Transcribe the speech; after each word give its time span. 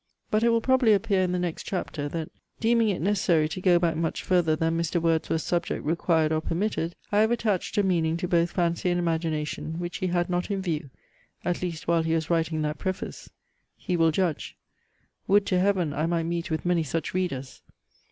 But 0.31 0.41
it 0.43 0.49
will 0.49 0.61
probably 0.61 0.93
appear 0.93 1.21
in 1.21 1.31
the 1.31 1.37
next 1.37 1.61
chapter, 1.61 2.09
that 2.09 2.31
deeming 2.59 2.89
it 2.89 3.03
necessary 3.03 3.47
to 3.49 3.61
go 3.61 3.77
back 3.77 3.95
much 3.95 4.23
further 4.23 4.55
than 4.55 4.75
Mr. 4.75 4.99
Wordsworth's 4.99 5.43
subject 5.43 5.85
required 5.85 6.31
or 6.31 6.41
permitted, 6.41 6.95
I 7.11 7.19
have 7.19 7.29
attached 7.29 7.77
a 7.77 7.83
meaning 7.83 8.17
to 8.17 8.27
both 8.27 8.49
Fancy 8.49 8.89
and 8.89 8.97
Imagination, 8.97 9.77
which 9.79 9.97
he 9.97 10.07
had 10.07 10.27
not 10.27 10.49
in 10.49 10.59
view, 10.63 10.89
at 11.45 11.61
least 11.61 11.87
while 11.87 12.01
he 12.01 12.15
was 12.15 12.31
writing 12.31 12.63
that 12.63 12.79
preface. 12.79 13.29
He 13.77 13.95
will 13.95 14.09
judge. 14.11 14.57
Would 15.27 15.45
to 15.45 15.59
Heaven, 15.59 15.93
I 15.93 16.07
might 16.07 16.23
meet 16.23 16.49
with 16.49 16.65
many 16.65 16.81
such 16.81 17.13
readers! 17.13 17.61